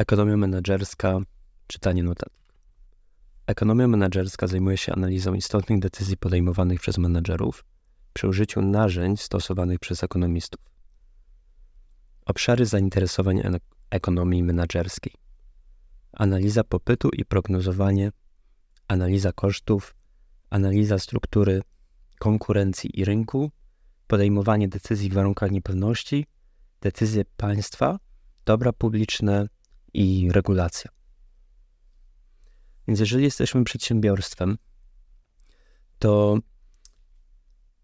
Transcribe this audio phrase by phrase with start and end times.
[0.00, 1.20] Ekonomia menedżerska,
[1.66, 2.54] czytanie notatek.
[3.46, 7.64] Ekonomia menedżerska zajmuje się analizą istotnych decyzji podejmowanych przez menedżerów
[8.12, 10.60] przy użyciu narzędzi stosowanych przez ekonomistów.
[12.26, 13.42] Obszary zainteresowań
[13.90, 15.12] ekonomii menedżerskiej.
[16.12, 18.12] Analiza popytu i prognozowanie,
[18.88, 19.94] analiza kosztów,
[20.50, 21.62] analiza struktury
[22.18, 23.50] konkurencji i rynku,
[24.06, 26.26] podejmowanie decyzji w warunkach niepewności,
[26.80, 27.98] decyzje państwa,
[28.44, 29.46] dobra publiczne
[29.94, 30.90] i regulacja.
[32.88, 34.58] Więc jeżeli jesteśmy przedsiębiorstwem,
[35.98, 36.38] to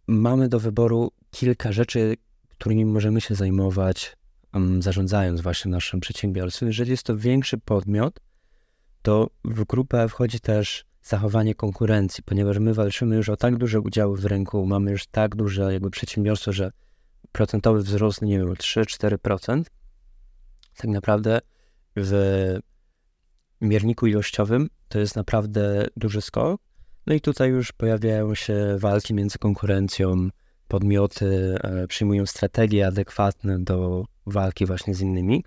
[0.07, 2.17] mamy do wyboru kilka rzeczy,
[2.49, 4.17] którymi możemy się zajmować,
[4.55, 6.69] um, zarządzając właśnie naszym przedsiębiorstwem.
[6.69, 8.21] Jeżeli jest to większy podmiot,
[9.03, 14.17] to w grupę wchodzi też zachowanie konkurencji, ponieważ my walczymy już o tak duże udziały
[14.17, 16.73] w rynku, mamy już tak duże jakby przedsiębiorstwo, że
[17.33, 19.63] procentowy wzrost, nie wiem, 3-4%,
[20.77, 21.41] tak naprawdę
[21.97, 22.13] w
[23.61, 26.61] mierniku ilościowym to jest naprawdę duży skok.
[27.07, 30.29] No i tutaj już pojawiają się walki między konkurencją,
[30.69, 35.45] podmioty e, przyjmują strategie adekwatne do walki właśnie z innymi.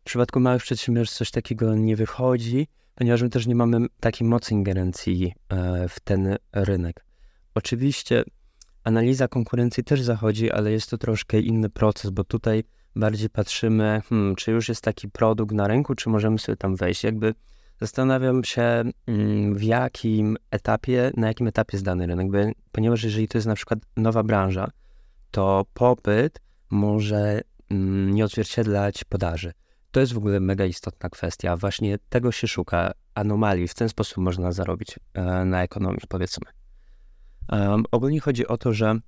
[0.00, 4.54] W przypadku małych przedsiębiorstw coś takiego nie wychodzi, ponieważ my też nie mamy takiej mocy
[4.54, 7.04] ingerencji e, w ten rynek.
[7.54, 8.24] Oczywiście
[8.84, 12.64] analiza konkurencji też zachodzi, ale jest to troszkę inny proces, bo tutaj
[12.98, 17.04] bardziej patrzymy, hmm, czy już jest taki produkt na rynku, czy możemy sobie tam wejść.
[17.04, 17.34] Jakby
[17.80, 23.38] zastanawiam się, mm, w jakim etapie, na jakim etapie jest dany rynek, ponieważ jeżeli to
[23.38, 24.70] jest na przykład nowa branża,
[25.30, 26.40] to popyt
[26.70, 27.40] może
[27.70, 29.52] mm, nie odzwierciedlać podaży.
[29.90, 31.56] To jest w ogóle mega istotna kwestia.
[31.56, 33.68] Właśnie tego się szuka, anomalii.
[33.68, 36.46] W ten sposób można zarobić e, na ekonomii, powiedzmy.
[37.52, 38.98] Um, ogólnie chodzi o to, że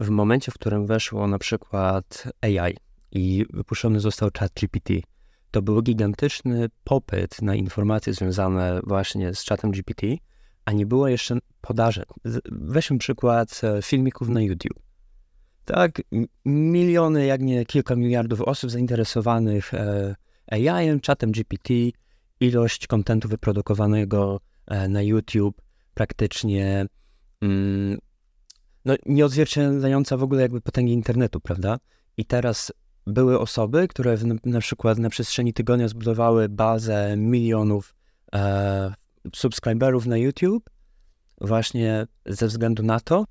[0.00, 2.76] w momencie, w którym weszło na przykład AI
[3.12, 4.92] i wypuszczony został ChatGPT,
[5.50, 10.06] to był gigantyczny popyt na informacje związane właśnie z chatem GPT,
[10.64, 12.02] a nie było jeszcze podaży.
[12.50, 14.78] Weźmy przykład e, filmików na YouTube.
[15.64, 16.02] Tak,
[16.44, 20.14] miliony, jak nie kilka miliardów osób zainteresowanych e,
[20.50, 21.74] AI, chatem GPT,
[22.40, 25.62] ilość kontentu wyprodukowanego e, na YouTube
[25.94, 26.86] praktycznie
[27.42, 27.98] mm,
[28.84, 31.78] no, nieodzwierciedlająca w ogóle jakby potęgi internetu, prawda?
[32.16, 32.72] I teraz
[33.06, 37.94] były osoby, które w, na przykład na przestrzeni tygodnia zbudowały bazę milionów
[38.34, 38.94] e,
[39.34, 40.70] subskryberów na YouTube
[41.40, 43.24] właśnie ze względu na to,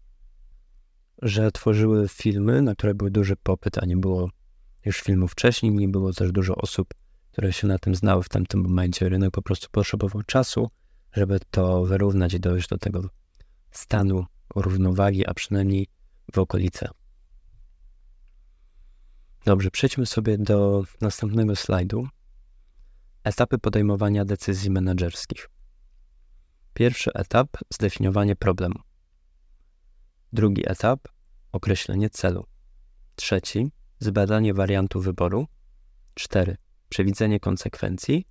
[1.21, 4.29] że tworzyły filmy, na które był duży popyt, a nie było
[4.85, 6.93] już filmów wcześniej, nie było też dużo osób,
[7.31, 9.09] które się na tym znały w tamtym momencie.
[9.09, 10.69] Rynek po prostu potrzebował czasu,
[11.13, 13.09] żeby to wyrównać i dojść do tego
[13.71, 14.25] stanu
[14.55, 15.87] równowagi, a przynajmniej
[16.33, 16.89] w okolice.
[19.45, 22.07] Dobrze, przejdźmy sobie do następnego slajdu.
[23.23, 25.49] Etapy podejmowania decyzji menedżerskich.
[26.73, 28.79] Pierwszy etap zdefiniowanie problemu.
[30.33, 31.07] Drugi etap
[31.51, 32.45] określenie celu.
[33.15, 35.47] Trzeci zbadanie wariantu wyboru.
[36.13, 36.57] Cztery
[36.89, 38.27] przewidzenie konsekwencji.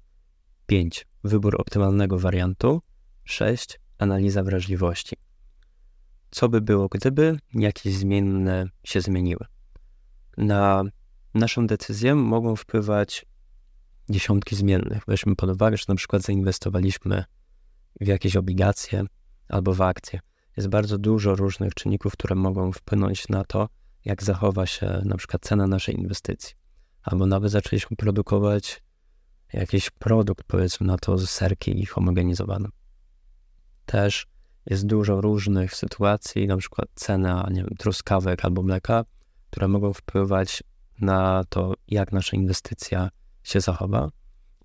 [0.66, 2.82] Pięć wybór optymalnego wariantu.
[3.24, 5.16] Sześć analiza wrażliwości
[6.36, 9.46] co by było, gdyby jakieś zmienne się zmieniły.
[10.36, 10.84] Na
[11.34, 13.26] naszą decyzję mogą wpływać
[14.10, 15.02] dziesiątki zmiennych.
[15.08, 17.24] Weźmy pod uwagę, że na przykład zainwestowaliśmy
[18.00, 19.04] w jakieś obligacje
[19.48, 20.20] albo w akcje.
[20.56, 23.68] Jest bardzo dużo różnych czynników, które mogą wpłynąć na to,
[24.04, 26.54] jak zachowa się na przykład cena naszej inwestycji.
[27.02, 28.82] Albo nawet zaczęliśmy produkować
[29.52, 32.68] jakiś produkt, powiedzmy na to, z serki homogenizowane.
[33.86, 34.26] Też
[34.66, 39.04] jest dużo różnych sytuacji, na przykład cena nie wiem, truskawek albo mleka,
[39.50, 40.62] które mogą wpływać
[41.00, 43.10] na to, jak nasza inwestycja
[43.42, 44.08] się zachowa.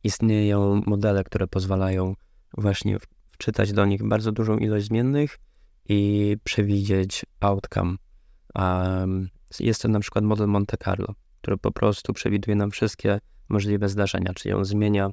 [0.03, 2.15] Istnieją modele, które pozwalają
[2.57, 2.97] właśnie
[3.31, 5.39] wczytać do nich bardzo dużą ilość zmiennych
[5.89, 7.95] i przewidzieć outcome.
[9.59, 13.19] Jest to na przykład model Monte Carlo, który po prostu przewiduje nam wszystkie
[13.49, 15.09] możliwe zdarzenia, czyli on zmienia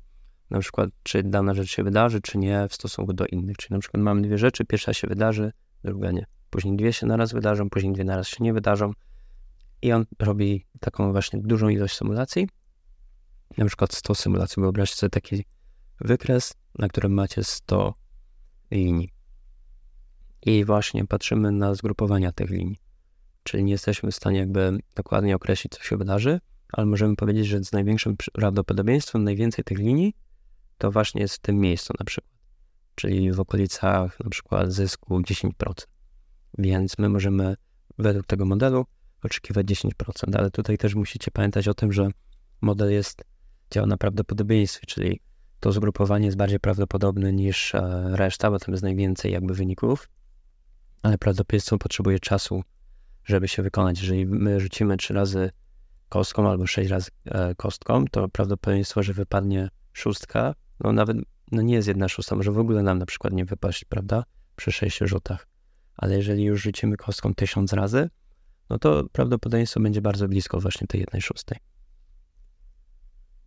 [0.51, 3.57] na przykład, czy dana rzecz się wydarzy, czy nie w stosunku do innych.
[3.57, 5.53] Czyli na przykład mamy dwie rzeczy, pierwsza się wydarzy,
[5.85, 6.27] druga nie.
[6.51, 8.93] Później dwie się naraz wydarzą, później dwie naraz się nie wydarzą.
[9.83, 12.49] I on robi taką właśnie dużą ilość symulacji.
[13.59, 14.61] Na przykład 100 symulacji.
[14.61, 15.45] Wyobraźcie sobie taki
[16.01, 17.95] wykres, na którym macie 100
[18.71, 19.13] linii.
[20.43, 22.81] I właśnie patrzymy na zgrupowania tych linii.
[23.43, 26.41] Czyli nie jesteśmy w stanie jakby dokładnie określić, co się wydarzy,
[26.73, 30.15] ale możemy powiedzieć, że z największym prawdopodobieństwem najwięcej tych linii
[30.79, 32.35] to właśnie jest w tym miejscu na przykład,
[32.95, 35.51] czyli w okolicach na przykład zysku 10%.
[36.59, 37.57] Więc my możemy
[37.99, 38.87] według tego modelu
[39.23, 39.91] oczekiwać 10%,
[40.39, 42.11] ale tutaj też musicie pamiętać o tym, że
[42.61, 43.25] model jest,
[43.71, 45.21] działa na prawdopodobieństwie, czyli
[45.61, 50.09] to zgrupowanie jest bardziej prawdopodobne niż e, reszta, bo tam jest najwięcej jakby wyników,
[51.03, 52.63] ale prawdopodobieństwo potrzebuje czasu,
[53.25, 54.01] żeby się wykonać.
[54.01, 55.51] Jeżeli my rzucimy trzy razy
[56.09, 61.17] kostką albo sześć razy e, kostką, to prawdopodobieństwo, że wypadnie szóstka, no nawet
[61.53, 64.25] no nie jest jedna szósta, może w ogóle nam na przykład nie wypaść, prawda,
[64.57, 65.47] przy sześciu rzutach.
[65.97, 68.11] Ale jeżeli już rzucimy kostką tysiąc razy,
[68.71, 71.59] no to prawdopodobieństwo będzie bardzo blisko właśnie tej jednej szóstej.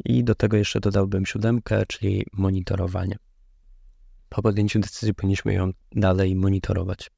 [0.06, 3.18] I do tego jeszcze dodałbym siódemkę, czyli monitorowanie.
[4.30, 7.12] Po podjęciu decyzji powinniśmy ją dalej monitorować.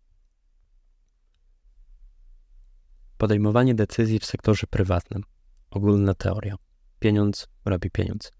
[3.17, 5.23] Podejmowanie decyzji w sektorze prywatnym.
[5.71, 6.55] Ogólna teoria.
[6.99, 8.31] Pieniądz robi pieniądz.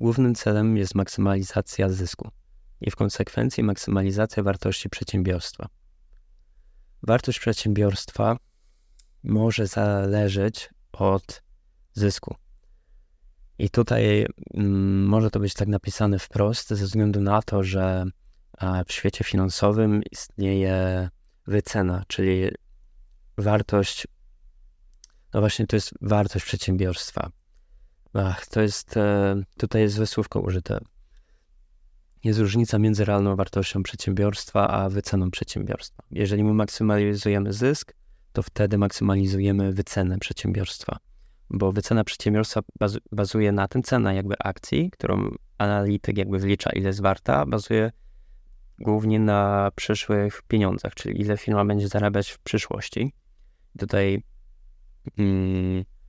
[0.00, 2.30] Głównym celem jest maksymalizacja zysku
[2.80, 5.68] i w konsekwencji maksymalizacja wartości przedsiębiorstwa.
[7.02, 8.36] Wartość przedsiębiorstwa
[9.22, 11.42] może zależeć od
[11.92, 12.34] zysku.
[13.58, 18.04] I tutaj mm, może to być tak napisane wprost, ze względu na to, że
[18.86, 21.08] w świecie finansowym istnieje
[21.46, 22.48] wycena, czyli
[23.38, 24.06] wartość,
[25.34, 27.30] no właśnie to jest wartość przedsiębiorstwa.
[28.14, 30.78] Ach, to jest, e, tutaj jest wysłówko użyte.
[32.24, 36.02] Jest różnica między realną wartością przedsiębiorstwa a wyceną przedsiębiorstwa.
[36.10, 37.94] Jeżeli my maksymalizujemy zysk,
[38.32, 40.96] to wtedy maksymalizujemy wycenę przedsiębiorstwa.
[41.50, 42.60] Bo wycena przedsiębiorstwa
[43.12, 47.90] bazuje na tym, cena jakby akcji, którą analityk jakby wlicza, ile jest warta, bazuje
[48.78, 53.12] głównie na przyszłych pieniądzach, czyli ile firma będzie zarabiać w przyszłości.
[53.78, 54.22] Tutaj
[55.18, 55.99] mm, w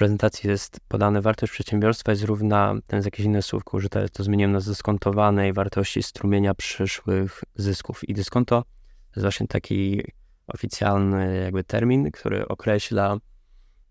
[0.00, 4.52] prezentacji jest podane wartość przedsiębiorstwa jest równa, ten jest jakieś inne słówko użyte, to zmieniłem
[4.52, 8.08] na zdyskontowanej wartości strumienia przyszłych zysków.
[8.08, 10.02] I dyskonto to jest właśnie taki
[10.46, 13.16] oficjalny jakby termin, który określa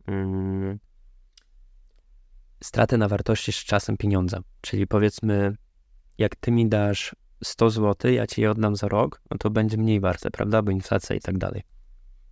[0.07, 0.79] um,
[2.63, 4.39] stratę na wartości z czasem pieniądza.
[4.61, 5.55] Czyli powiedzmy,
[6.17, 9.77] jak ty mi dasz 100 zł, ja ci je oddam za rok, no to będzie
[9.77, 10.61] mniej warte, prawda?
[10.61, 11.63] Bo inflacja i tak dalej.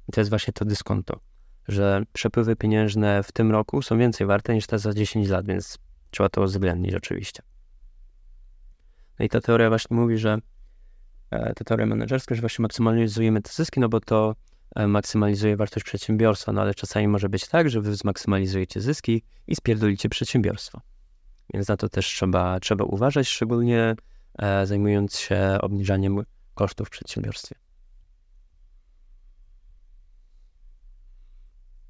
[0.10, 1.20] I to jest właśnie to dyskonto,
[1.68, 5.78] że przepływy pieniężne w tym roku są więcej warte niż te za 10 lat, więc
[6.12, 7.44] trzeba to uwzględnić oczywiście.
[9.20, 10.40] No i ta teoria właśnie mówi, że
[11.32, 14.36] E, te teorie menedżerskie, że właśnie maksymalizujemy te zyski, no bo to
[14.76, 19.56] e, maksymalizuje wartość przedsiębiorstwa, no ale czasami może być tak, że wy zmaksymalizujecie zyski i
[19.56, 20.82] spierdolicie przedsiębiorstwo.
[21.54, 23.96] Więc na to też trzeba, trzeba uważać, szczególnie
[24.40, 26.24] e, zajmując się obniżaniem
[26.54, 27.56] kosztów w przedsiębiorstwie.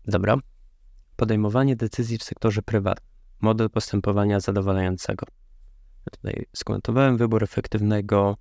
[0.07, 0.37] Dobra.
[1.15, 3.07] Podejmowanie decyzji w sektorze prywatnym.
[3.41, 5.25] Model postępowania zadowalającego.
[6.11, 8.37] Tutaj skomentowałem wybór efektywnego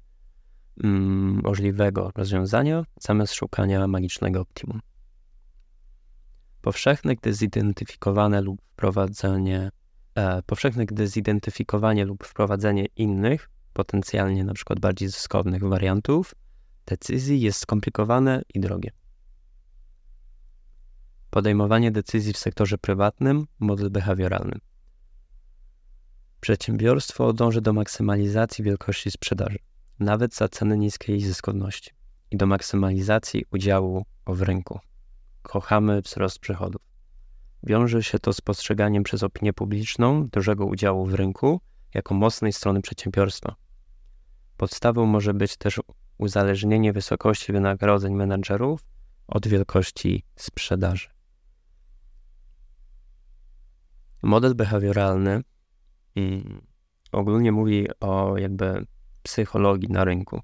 [0.84, 4.80] Mm, możliwego rozwiązania zamiast szukania magicznego optimum.
[6.62, 9.70] Powszechne, gdy zidentyfikowane lub wprowadzenie,
[10.14, 16.34] e, powszechne, gdy zidentyfikowanie lub wprowadzenie innych, potencjalnie na przykład bardziej zyskownych wariantów
[16.86, 18.90] decyzji jest skomplikowane i drogie.
[21.30, 24.58] Podejmowanie decyzji w sektorze prywatnym, model behawioralny.
[26.40, 29.58] Przedsiębiorstwo dąży do maksymalizacji wielkości sprzedaży
[29.98, 31.90] nawet za cenę niskiej zyskowności
[32.30, 34.80] i do maksymalizacji udziału w rynku.
[35.42, 36.82] Kochamy wzrost przychodów.
[37.62, 41.60] Wiąże się to z postrzeganiem przez opinię publiczną dużego udziału w rynku
[41.94, 43.54] jako mocnej strony przedsiębiorstwa.
[44.56, 45.80] Podstawą może być też
[46.18, 48.80] uzależnienie wysokości wynagrodzeń menedżerów
[49.26, 51.15] od wielkości sprzedaży.
[54.26, 55.42] Model behawioralny
[56.16, 56.60] mm,
[57.12, 58.86] ogólnie mówi o jakby
[59.22, 60.40] psychologii na rynku.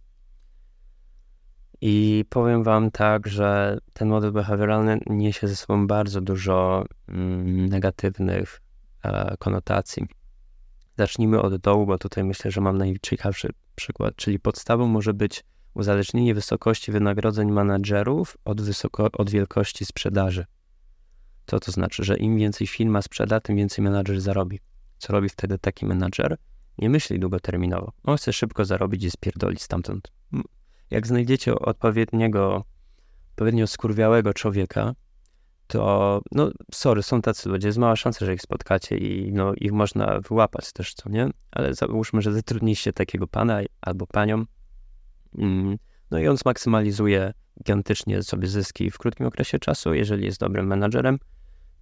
[1.80, 8.60] I powiem Wam tak, że ten model behawioralny niesie ze sobą bardzo dużo mm, negatywnych
[9.04, 10.06] e, konotacji.
[10.98, 16.34] Zacznijmy od dołu, bo tutaj myślę, że mam najciekawszy przykład, czyli podstawą może być uzależnienie
[16.34, 20.44] wysokości wynagrodzeń menadżerów od, wysoko, od wielkości sprzedaży.
[21.46, 24.60] Co to znaczy, że im więcej firma sprzeda, tym więcej menadżer zarobi.
[24.98, 26.36] Co robi wtedy taki menadżer?
[26.78, 27.92] Nie myśli długoterminowo.
[28.04, 30.12] On chce szybko zarobić i spierdolić stamtąd.
[30.90, 32.64] Jak znajdziecie odpowiedniego,
[33.30, 34.94] odpowiednio skurwiałego człowieka,
[35.66, 39.72] to, no, sorry, są tacy ludzie, jest mała szansa, że ich spotkacie i no, ich
[39.72, 41.30] można wyłapać też, co nie?
[41.50, 44.44] Ale załóżmy, że zatrudniliście takiego pana albo panią,
[45.38, 45.78] mm,
[46.12, 51.18] no i on zmaksymalizuje gigantycznie sobie zyski w krótkim okresie czasu, jeżeli jest dobrym menadżerem,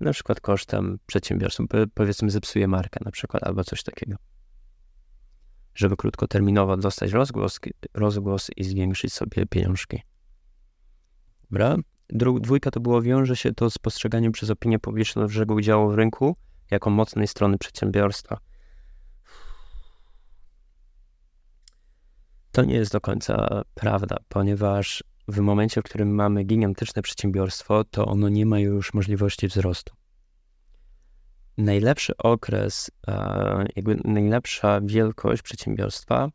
[0.01, 4.17] na przykład kosztem przedsiębiorstwa, powiedzmy zepsuje markę na przykład, albo coś takiego
[5.75, 7.61] żeby krótkoterminowo dostać rozgłos,
[7.95, 10.03] rozgłos i zwiększyć sobie pieniążki.
[11.51, 11.77] Dobra?
[12.41, 16.37] Dwójka to było wiąże się to z postrzeganiem przez opinię publiczną dużego udziału w rynku
[16.71, 18.39] jako mocnej strony przedsiębiorstwa.
[22.53, 28.07] To nie jest do końca prawda, ponieważ w momencie, w którym mamy gigantyczne przedsiębiorstwo, to
[28.07, 29.95] ono nie ma już możliwości wzrostu.
[31.59, 32.91] Najlepszy okres,
[33.77, 36.29] jakby najlepsza wielkość przedsiębiorstwa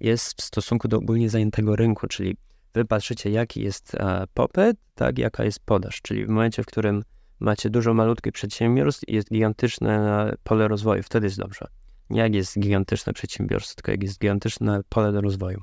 [0.00, 2.36] jest w stosunku do ogólnie zajętego rynku, czyli
[2.74, 3.96] wy patrzycie, jaki jest
[4.34, 7.02] popyt, tak, jaka jest podaż, czyli w momencie, w którym
[7.40, 11.66] macie dużo malutkich przedsiębiorstw i jest gigantyczne pole rozwoju, wtedy jest dobrze.
[12.10, 15.60] Jak jest gigantyczne przedsiębiorstwo, tylko jak jest gigantyczne pole do rozwoju.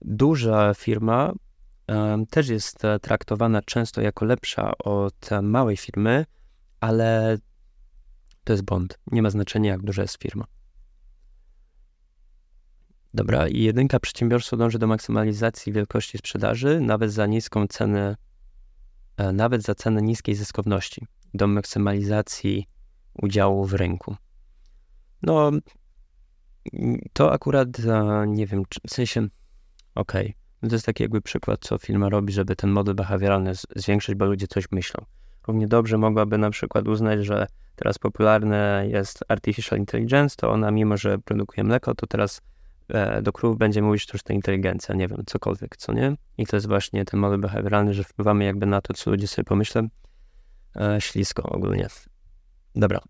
[0.00, 1.32] Duża firma
[2.30, 6.26] też jest e, traktowana często jako lepsza od małej firmy,
[6.80, 7.38] ale
[8.44, 8.98] to jest błąd.
[9.12, 10.44] Nie ma znaczenia, jak duża jest firma.
[13.14, 18.16] Dobra, i jedynka przedsiębiorstwo dąży do maksymalizacji wielkości sprzedaży, nawet za niską cenę,
[19.16, 22.68] e, nawet za cenę niskiej zyskowności, do maksymalizacji
[23.22, 24.16] udziału w rynku.
[25.22, 25.50] No,
[27.12, 27.68] to akurat
[28.26, 29.20] nie wiem, w sensie,
[29.94, 30.34] okej, okay.
[30.62, 34.24] No to jest taki jakby przykład, co firma robi, żeby ten model behawioralny zwiększyć, bo
[34.24, 35.04] ludzie coś myślą.
[35.46, 40.96] Równie dobrze mogłaby na przykład uznać, że teraz popularne jest artificial intelligence, to ona mimo,
[40.96, 42.40] że produkuje mleko, to teraz
[42.88, 46.16] e, do krów będzie mówić sztuczna inteligencja, nie wiem, cokolwiek, co nie?
[46.38, 49.44] I to jest właśnie ten model behawioralny, że wpływamy jakby na to, co ludzie sobie
[49.44, 49.88] pomyślą.
[50.76, 51.86] E, ślisko ogólnie.
[52.74, 53.00] Dobra.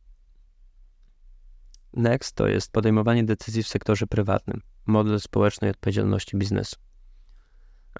[1.94, 4.60] Next to jest podejmowanie decyzji w sektorze prywatnym.
[4.86, 6.76] Model społecznej odpowiedzialności biznesu.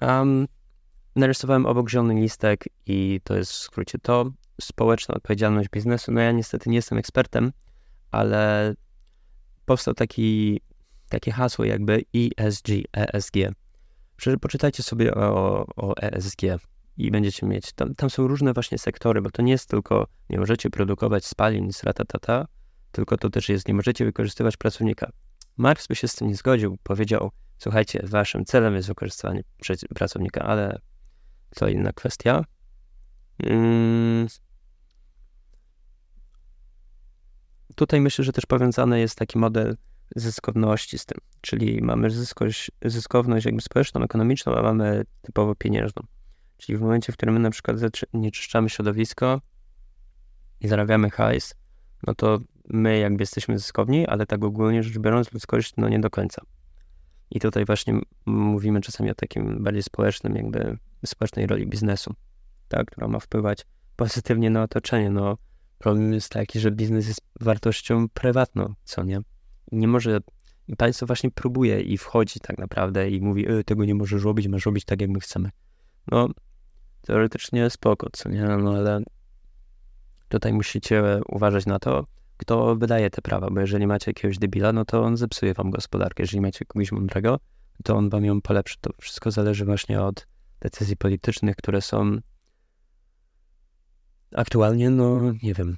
[0.01, 0.47] Um,
[1.15, 4.31] narysowałem obok zielony listek i to jest w skrócie to.
[4.61, 6.11] Społeczna odpowiedzialność biznesu.
[6.11, 7.51] No ja niestety nie jestem ekspertem,
[8.11, 8.73] ale
[9.65, 10.61] powstał taki,
[11.09, 13.35] takie hasło jakby ESG, ESG.
[14.41, 16.41] Poczytajcie sobie o, o ESG
[16.97, 20.39] i będziecie mieć, tam, tam są różne właśnie sektory, bo to nie jest tylko, nie
[20.39, 22.47] możecie produkować spalin z ratatata,
[22.93, 25.11] tylko to też jest, nie możecie wykorzystywać pracownika.
[25.57, 29.43] Marx by się z tym nie zgodził, powiedział, słuchajcie, waszym celem jest wykorzystywanie
[29.95, 30.79] pracownika, ale
[31.55, 32.45] co inna kwestia.
[33.41, 34.27] Hmm.
[37.75, 39.77] Tutaj myślę, że też powiązany jest taki model
[40.15, 46.03] zyskowności z tym, czyli mamy zyskość, zyskowność jakby społeczną, ekonomiczną, a mamy typowo pieniężną.
[46.57, 47.77] Czyli w momencie, w którym my na przykład
[48.13, 49.41] zanieczyszczamy środowisko
[50.61, 51.55] i zarabiamy hajs,
[52.07, 52.39] no to
[52.73, 56.41] my jakby jesteśmy zyskowni, ale tak ogólnie rzecz biorąc ludzkość no nie do końca.
[57.31, 62.13] I tutaj właśnie mówimy czasami o takim bardziej społecznym, jakby społecznej roli biznesu,
[62.67, 63.65] tak, która ma wpływać
[63.95, 65.09] pozytywnie na otoczenie.
[65.09, 65.37] No,
[65.79, 69.21] problem jest taki, że biznes jest wartością prywatną, co nie?
[69.71, 70.19] I nie może,
[70.67, 74.47] i państwo właśnie próbuje i wchodzi tak naprawdę i mówi, e, tego nie możesz robić,
[74.47, 75.49] masz robić tak, jak my chcemy.
[76.11, 76.29] No,
[77.01, 78.43] teoretycznie spoko, co nie?
[78.43, 79.01] No, ale
[80.29, 82.05] tutaj musicie uważać na to,
[82.37, 86.23] kto wydaje te prawa, bo jeżeli macie jakiegoś debila, no to on zepsuje wam gospodarkę.
[86.23, 87.39] Jeżeli macie kogoś mądrego,
[87.83, 88.75] to on wam ją polepszy.
[88.81, 90.27] To wszystko zależy właśnie od
[90.59, 92.17] decyzji politycznych, które są
[94.35, 95.77] aktualnie, no nie wiem.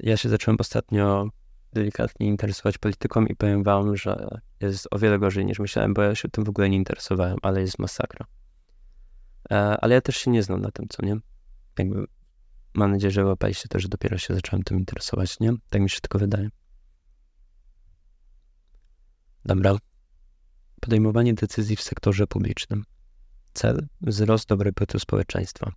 [0.00, 1.28] Ja się zacząłem ostatnio
[1.72, 4.28] delikatnie interesować polityką i powiem wam, że
[4.60, 7.60] jest o wiele gorzej niż myślałem, bo ja się tym w ogóle nie interesowałem, ale
[7.60, 8.26] jest masakra.
[9.50, 11.16] E, ale ja też się nie znam na tym, co nie?
[11.78, 12.06] Jakby
[12.78, 15.52] mam nadzieję, że łapaliście też, że dopiero się zacząłem tym interesować, nie?
[15.70, 16.48] Tak mi się tylko wydaje.
[19.44, 19.76] Dobra.
[20.80, 22.84] Podejmowanie decyzji w sektorze publicznym.
[23.54, 25.72] Cel wzrost dobrobytu społeczeństwa.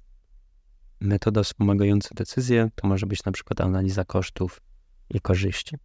[1.00, 4.62] Metoda wspomagająca decyzje to może być na przykład analiza kosztów
[5.10, 5.75] i korzyści.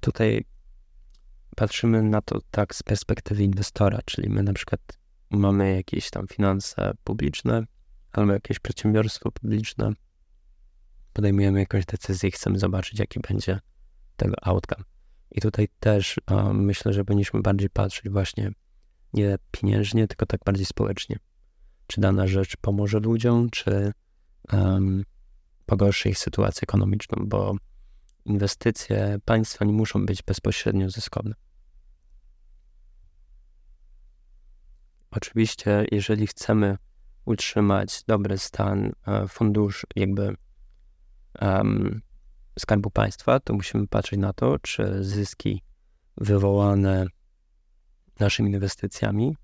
[0.00, 0.44] Tutaj
[1.56, 4.80] patrzymy na to tak z perspektywy inwestora, czyli my na przykład
[5.30, 7.64] mamy jakieś tam finanse publiczne
[8.12, 9.92] albo jakieś przedsiębiorstwo publiczne,
[11.12, 13.60] podejmujemy jakąś decyzję i chcemy zobaczyć, jaki będzie
[14.16, 14.84] tego outcome.
[15.30, 18.50] I tutaj też um, myślę, że powinniśmy bardziej patrzeć właśnie
[19.12, 21.18] nie pieniężnie, tylko tak bardziej społecznie.
[21.86, 23.92] Czy dana rzecz pomoże ludziom, czy
[24.52, 25.04] um,
[25.66, 27.56] pogorszy ich sytuację ekonomiczną, bo
[28.24, 31.34] inwestycje państwa nie muszą być bezpośrednio zyskowne.
[35.10, 36.76] Oczywiście, jeżeli chcemy
[37.28, 40.36] utrzymać dobry stan e, fundusz, jakby
[41.40, 42.00] um,
[42.58, 45.62] skarbu państwa, to musimy patrzeć na to, czy zyski
[46.16, 47.06] wywołane
[48.20, 49.36] naszymi inwestycjami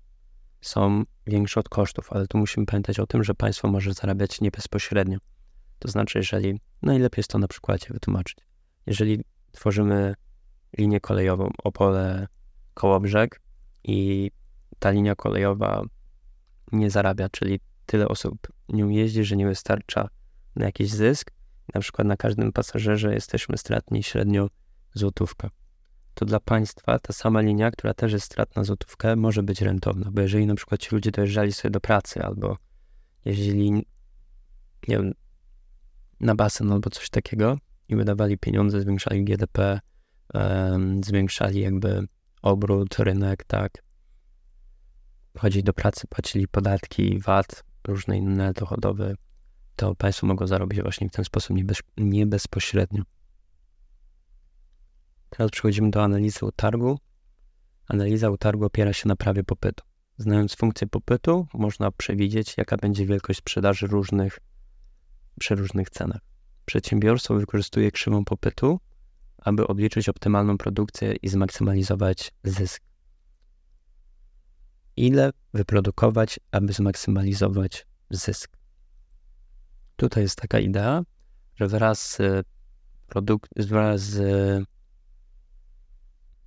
[0.61, 4.51] są większe od kosztów, ale tu musimy pamiętać o tym, że państwo może zarabiać nie
[4.51, 5.17] bezpośrednio.
[5.79, 8.37] To znaczy, jeżeli najlepiej jest to na przykładzie wytłumaczyć.
[8.85, 10.13] Jeżeli tworzymy
[10.77, 12.27] linię kolejową Opole
[12.73, 13.41] Kołobrzeg
[13.83, 14.31] i
[14.79, 15.83] ta linia kolejowa
[16.71, 20.09] nie zarabia, czyli tyle osób nią jeździ, że nie wystarcza
[20.55, 21.31] na jakiś zysk.
[21.73, 24.49] Na przykład na każdym pasażerze jesteśmy stratni średnio
[24.93, 25.49] złotówkę,
[26.13, 30.21] to dla państwa ta sama linia, która też jest stratna złotówkę, może być rentowna, bo
[30.21, 32.57] jeżeli na przykład ci ludzie dojeżdżali sobie do pracy albo
[33.25, 33.85] jeździli, nie
[34.87, 35.13] wiem,
[36.19, 37.57] na basen albo coś takiego
[37.89, 39.79] i wydawali pieniądze, zwiększali GDP,
[40.33, 42.07] um, zwiększali jakby
[42.41, 43.83] obrót, rynek, tak,
[45.37, 49.15] chodzić do pracy, płacili podatki, VAT, różne inne dochodowe,
[49.75, 53.03] to państwo mogą zarobić właśnie w ten sposób nie, bez, nie bezpośrednio.
[55.29, 56.99] Teraz przechodzimy do analizy utargu.
[57.87, 59.83] Analiza utargu opiera się na prawie popytu.
[60.17, 64.39] Znając funkcję popytu, można przewidzieć, jaka będzie wielkość sprzedaży różnych,
[65.39, 66.21] przy różnych cenach.
[66.65, 68.79] Przedsiębiorstwo wykorzystuje krzywą popytu,
[69.37, 72.83] aby obliczyć optymalną produkcję i zmaksymalizować zysk.
[74.97, 78.57] Ile wyprodukować, aby zmaksymalizować zysk?
[79.95, 81.03] Tutaj jest taka idea,
[81.55, 82.47] że wraz z,
[83.09, 84.17] produk- wraz z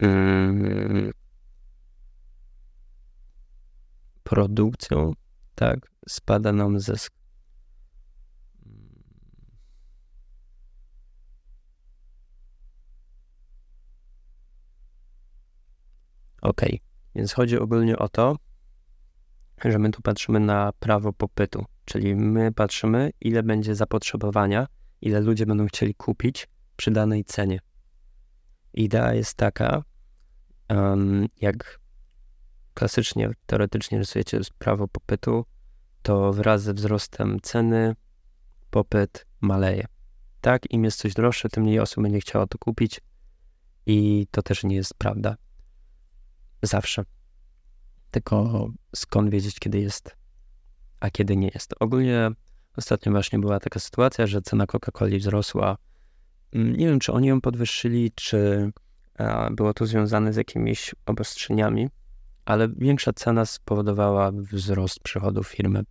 [0.00, 1.12] yy,
[4.22, 5.12] produkcją,
[5.54, 7.12] tak, spada nam zysk.
[16.42, 16.62] Ok,
[17.18, 18.36] więc chodzi ogólnie o to,
[19.64, 24.66] że my tu patrzymy na prawo popytu, czyli my patrzymy, ile będzie zapotrzebowania,
[25.00, 27.58] ile ludzie będą chcieli kupić przy danej cenie.
[28.74, 29.82] Idea jest taka,
[30.68, 31.80] um, jak
[32.74, 35.44] klasycznie, teoretycznie rysujecie prawo popytu,
[36.02, 37.94] to wraz ze wzrostem ceny
[38.70, 39.86] popyt maleje.
[40.40, 43.00] Tak, im jest coś droższe, tym mniej osób będzie chciało to kupić
[43.86, 45.36] i to też nie jest prawda.
[46.62, 47.04] Zawsze.
[48.10, 50.16] Tylko skąd wiedzieć, kiedy jest,
[51.00, 51.74] a kiedy nie jest.
[51.80, 52.30] Ogólnie
[52.76, 55.76] ostatnio właśnie była taka sytuacja, że cena Coca-Coli wzrosła.
[56.52, 58.70] Mm, nie wiem, czy oni ją podwyższyli, czy
[59.50, 61.88] było to związane z jakimiś obostrzeniami,
[62.44, 65.82] ale większa cena spowodowała wzrost przychodów firmy.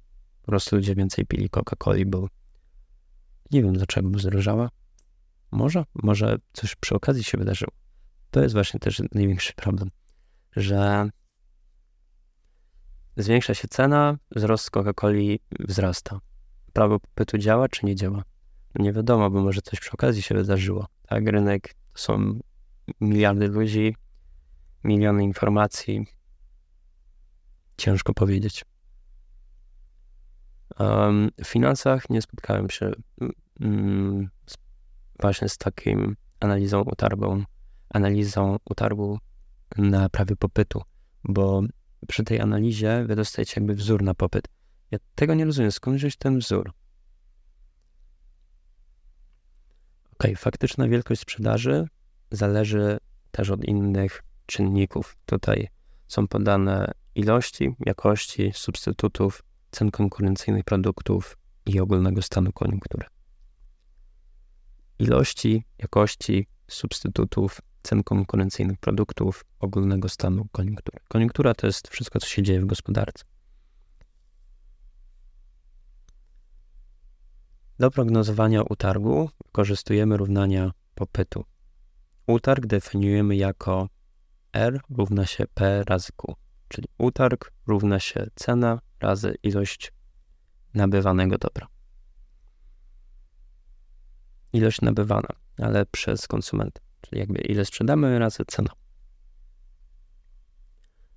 [0.42, 2.28] Po prostu ludzie więcej pili Coca-Coli, bo
[3.52, 4.70] nie wiem dlaczego by zdrożała.
[5.52, 7.72] Może, może coś przy okazji się wydarzyło.
[8.32, 9.90] To jest właśnie też największy problem,
[10.58, 11.10] że
[13.18, 16.20] zwiększa się cena, wzrost Coca-Coli wzrasta.
[16.74, 18.24] Prawo popytu działa czy nie działa?
[18.76, 20.88] No nie wiadomo, bo może coś przy okazji się wydarzyło.
[21.08, 22.40] Tak, rynek to są
[23.02, 23.96] miliardy ludzi,
[24.84, 26.08] miliony informacji.
[27.78, 28.66] Ciężko powiedzieć.
[30.80, 32.92] Um, w finansach nie spotkałem się
[33.60, 34.30] um,
[35.20, 37.44] właśnie z takim analizą utargą,
[37.90, 39.20] analizą utargu
[39.78, 40.82] na prawie popytu,
[41.24, 41.62] bo
[42.08, 44.48] przy tej analizie wy dostajecie jakby wzór na popyt.
[44.92, 46.72] Ja tego nie rozumiem, skąd wziąć ten wzór?
[50.14, 51.88] Ok, faktyczna wielkość sprzedaży
[52.32, 52.98] zależy
[53.32, 55.18] też od innych czynników.
[55.26, 55.68] Tutaj
[56.08, 63.06] są podane ilości, jakości, substytutów, cen konkurencyjnych produktów i ogólnego stanu koniunktury.
[65.00, 71.00] Ilości, jakości, substytutów, cen konkurencyjnych produktów, ogólnego stanu koniunktury.
[71.08, 73.26] Koniunktura to jest wszystko, co się dzieje w gospodarce.
[77.80, 81.46] Do prognozowania utargu wykorzystujemy równania popytu.
[82.28, 83.90] Utarg definiujemy jako
[84.54, 86.36] R równa się P razy Q,
[86.68, 89.94] czyli utarg równa się cena razy ilość
[90.74, 91.68] nabywanego dobra.
[94.54, 98.70] Ilość nabywana, ale przez konsumenta, czyli jakby ile sprzedamy razy cena.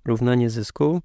[0.05, 1.01] Równanie zysku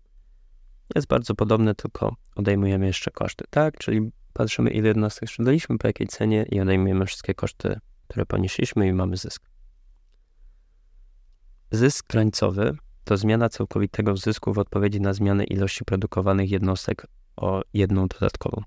[0.95, 3.79] jest bardzo podobne, tylko odejmujemy jeszcze koszty, tak?
[3.79, 8.93] Czyli patrzymy, ile jednostek sprzedaliśmy, po jakiej cenie i odejmujemy wszystkie koszty, które ponieśliśmy i
[8.93, 9.43] mamy zysk.
[11.71, 18.09] Zysk krańcowy to zmiana całkowitego zysku w odpowiedzi na zmianę ilości produkowanych jednostek o jedną
[18.09, 18.63] dodatkową.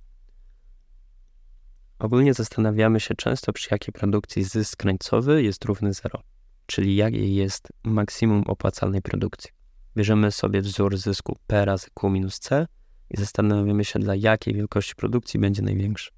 [1.99, 6.21] Ogólnie zastanawiamy się często, przy jakiej produkcji zysk krańcowy jest równy 0,
[6.65, 9.51] czyli jakie jest maksimum opłacalnej produkcji.
[9.95, 12.67] Bierzemy sobie wzór zysku P razy Q minus C
[13.09, 16.11] i zastanawiamy się, dla jakiej wielkości produkcji będzie największy.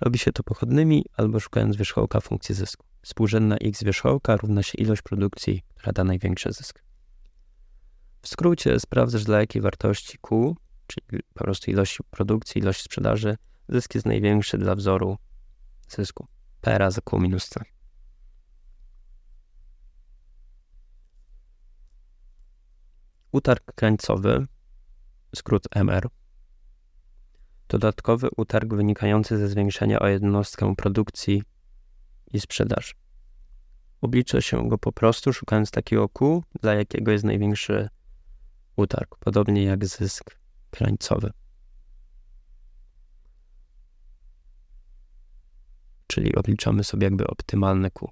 [0.00, 2.86] Robi się to pochodnymi albo szukając wierzchołka funkcji zysku.
[3.02, 6.82] Współrzędna x wierzchołka równa się ilość produkcji, która da największy zysk.
[8.22, 13.36] W skrócie sprawdzasz dla jakiej wartości Q, czyli po prostu ilości produkcji, ilości sprzedaży,
[13.68, 15.18] zysk jest największy dla wzoru
[15.88, 16.26] zysku.
[16.60, 17.60] P razy Q minus C.
[23.32, 24.46] Utarg krańcowy,
[25.34, 26.08] skrót MR,
[27.68, 31.42] dodatkowy utarg wynikający ze zwiększenia o jednostkę produkcji
[32.32, 32.94] i sprzedaży.
[34.00, 37.88] Oblicza się go po prostu szukając takiego Q, dla jakiego jest największy
[38.76, 40.38] utarg, podobnie jak zysk
[40.70, 41.30] krańcowy.
[46.06, 48.08] Czyli obliczamy sobie jakby optymalne Q.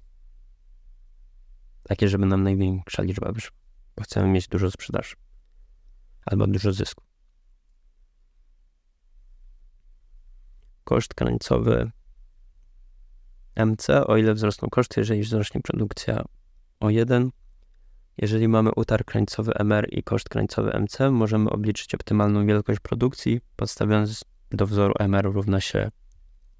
[1.83, 3.57] Takie, żeby nam największa liczba wyszła,
[3.95, 5.15] bo chcemy mieć dużo sprzedaży
[6.25, 7.03] albo dużo zysku.
[10.83, 11.91] Koszt krańcowy
[13.55, 16.23] MC, o ile wzrosną koszty, jeżeli wzrośnie produkcja
[16.79, 17.29] o 1.
[18.17, 24.23] Jeżeli mamy utarg krańcowy MR i koszt krańcowy MC, możemy obliczyć optymalną wielkość produkcji, podstawiając
[24.51, 25.91] do wzoru MR równa się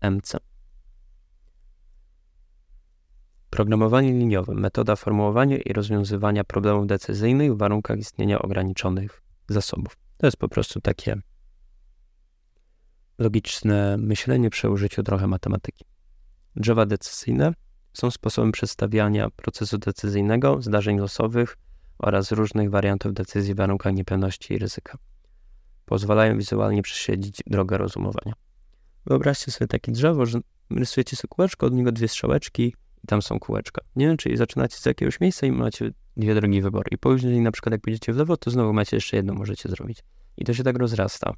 [0.01, 0.52] MC.
[3.53, 9.97] Programowanie liniowe, metoda formułowania i rozwiązywania problemów decyzyjnych w warunkach istnienia ograniczonych zasobów.
[10.17, 11.21] To jest po prostu takie
[13.17, 15.85] logiczne myślenie przy użyciu trochę matematyki.
[16.55, 17.53] Drzewa decyzyjne
[17.93, 21.57] są sposobem przedstawiania procesu decyzyjnego, zdarzeń losowych
[21.99, 24.97] oraz różnych wariantów decyzji w warunkach niepewności i ryzyka.
[25.85, 28.33] Pozwalają wizualnie prześledzić drogę rozumowania.
[29.05, 30.39] Wyobraźcie sobie takie drzewo, że
[30.69, 33.81] rysujecie sobie kółeczko, od niego dwie strzałeczki i tam są kółeczka.
[33.95, 34.17] Nie?
[34.17, 36.89] Czyli zaczynacie z jakiegoś miejsca i macie dwie drogi wyboru.
[36.91, 40.03] I później na przykład jak pójdziecie w lewo, to znowu macie jeszcze jedną możecie zrobić.
[40.37, 41.33] I to się tak rozrasta.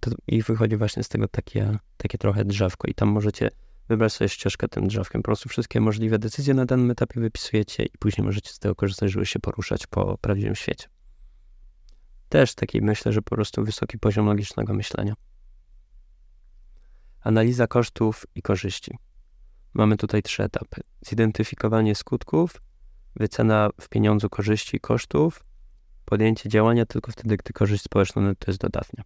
[0.00, 3.50] To, I wychodzi właśnie z tego takie, takie trochę drzewko i tam możecie
[3.88, 5.22] wybrać sobie ścieżkę tym drzewkiem.
[5.22, 9.10] Po prostu wszystkie możliwe decyzje na danym etapie wypisujecie i później możecie z tego korzystać,
[9.10, 10.86] żeby się poruszać po prawdziwym świecie.
[12.28, 15.14] Też taki myślę, że po prostu wysoki poziom logicznego myślenia.
[17.20, 18.98] Analiza kosztów i korzyści.
[19.74, 20.80] Mamy tutaj trzy etapy.
[21.06, 22.62] Zidentyfikowanie skutków,
[23.16, 25.44] wycena w pieniądzu korzyści i kosztów,
[26.04, 29.04] podjęcie działania tylko wtedy, gdy korzyść społeczna netto jest dodatnia.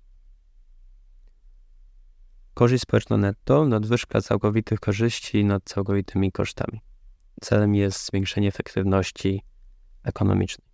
[2.55, 6.81] Korzyść społeczna netto, nadwyżka całkowitych korzyści nad całkowitymi kosztami.
[7.40, 9.42] Celem jest zwiększenie efektywności
[10.03, 10.68] ekonomicznej.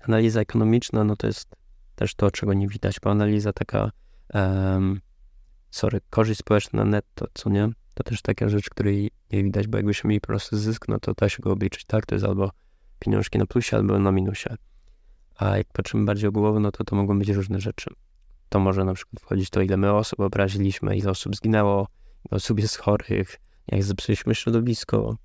[0.00, 1.56] Analiza ekonomiczna, no to jest
[1.94, 3.90] też to, czego nie widać, bo analiza taka,
[4.34, 5.00] um,
[5.70, 7.68] sorry, korzyść społeczna netto, co nie?
[7.94, 11.14] To też taka rzecz, której nie widać, bo jakbyśmy mieli po prostu zysk, no to
[11.14, 12.06] da się go obliczyć, tak?
[12.06, 12.50] To jest albo
[12.98, 14.54] pieniążki na plusie, albo na minusie.
[15.36, 17.90] A jak patrzymy bardziej ogółowo, no to to mogą być różne rzeczy.
[18.48, 21.88] To może na przykład wchodzić to, ile my osób obraziliśmy, ile osób zginęło,
[22.30, 25.16] ile osób jest chorych, jak zepsuliśmy środowisko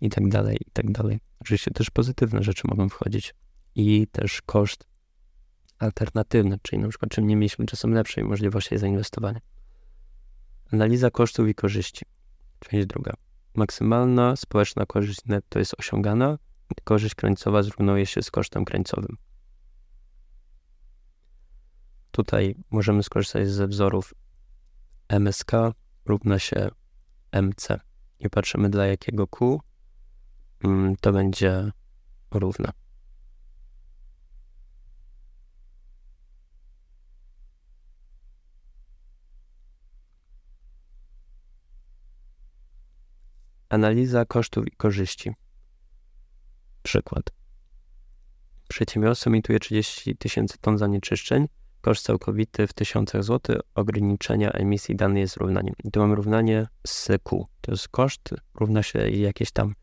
[0.00, 1.20] i tak dalej, i tak dalej.
[1.40, 3.34] Oczywiście też pozytywne rzeczy mogą wchodzić.
[3.74, 4.86] I też koszt
[5.78, 9.40] alternatywny, czyli na przykład czym nie mieliśmy czasem lepszej możliwości zainwestowania.
[10.72, 12.04] Analiza kosztów i korzyści.
[12.60, 13.14] Część druga.
[13.54, 19.16] Maksymalna społeczna korzyść netto jest osiągana, gdy korzyść krańcowa zrównuje się z kosztem krańcowym.
[22.10, 24.14] Tutaj możemy skorzystać ze wzorów
[25.08, 25.52] MSK
[26.04, 26.70] równa się
[27.32, 27.80] MC.
[28.18, 29.60] I patrzymy dla jakiego Q
[30.64, 31.70] mm, to będzie
[32.30, 32.72] równe.
[43.70, 45.34] Analiza kosztów i korzyści.
[46.82, 47.22] Przykład.
[48.68, 51.46] Przedsiębiorstwo emituje 30 tysięcy ton zanieczyszczeń.
[51.80, 55.74] Koszt całkowity w tysiącach złotych ograniczenia emisji dany jest równaniem.
[55.84, 57.46] I tu mamy równanie z Q.
[57.60, 59.74] To jest koszt równa się jakieś tam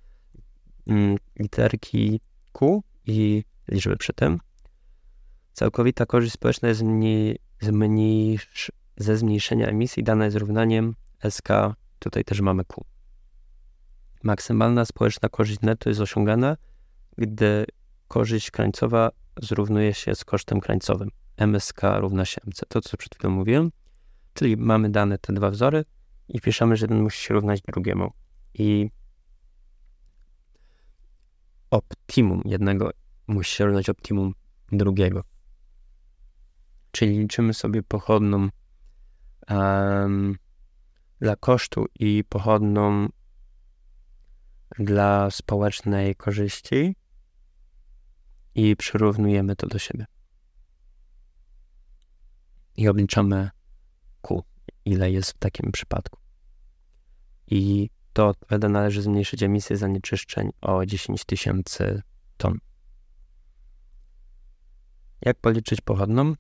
[0.88, 2.20] mm, literki
[2.54, 4.40] Q i liczby przy tym.
[5.54, 10.96] Całkowita korzyść społeczna jest mniej, zmniejsz, ze zmniejszenia emisji dana jest równaniem
[11.30, 11.48] SK.
[12.00, 12.97] Tutaj też mamy Q.
[14.24, 16.58] Maksymalna społeczna korzyść netto jest osiągana,
[17.18, 17.66] gdy
[18.08, 19.10] korzyść krańcowa
[19.42, 21.10] zrównuje się z kosztem krańcowym.
[21.38, 22.62] MSK równa się MC.
[22.68, 23.72] To, co przed chwilą mówiłem.
[24.34, 25.86] Czyli mamy dane te dwa wzory
[26.30, 28.12] i piszemy, że jeden musi się równać drugiemu.
[28.54, 28.90] I
[31.72, 32.92] optimum jednego
[33.28, 34.34] musi się równać optimum
[34.72, 35.24] drugiego.
[36.92, 38.50] Czyli liczymy sobie pochodną
[39.50, 40.36] um,
[41.20, 43.08] dla kosztu i pochodną
[44.80, 46.96] dla społecznej korzyści
[48.56, 50.06] i przyrównujemy to do siebie.
[52.78, 53.50] I obliczamy
[54.22, 54.44] Q,
[54.86, 56.20] ile jest w takim przypadku.
[57.48, 62.02] I to odpowiada, należy zmniejszyć emisję zanieczyszczeń o 10 tysięcy
[62.38, 62.58] ton.
[65.22, 66.34] Jak policzyć pochodną?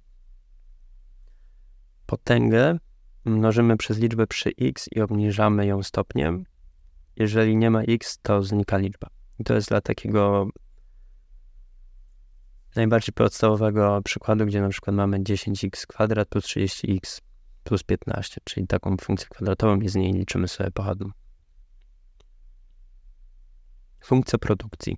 [2.06, 2.78] Potęgę
[3.26, 6.46] mnożymy przez liczbę przy x i obniżamy ją stopniem,
[7.20, 9.08] jeżeli nie ma x, to znika liczba.
[9.40, 10.50] I to jest dla takiego
[12.76, 17.22] najbardziej podstawowego przykładu, gdzie na przykład mamy 10x kwadrat plus 30x
[17.64, 21.10] plus 15, czyli taką funkcję kwadratową i z niej liczymy sobie pochodną.
[24.04, 24.98] Funkcja produkcji.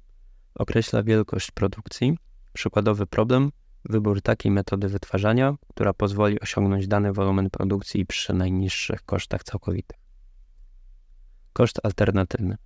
[0.56, 2.18] Określa wielkość produkcji.
[2.54, 3.52] Przykładowy problem.
[3.86, 9.99] Wybór takiej metody wytwarzania, która pozwoli osiągnąć dany wolumen produkcji przy najniższych kosztach całkowitych.
[11.60, 12.58] Koszt alternatywny.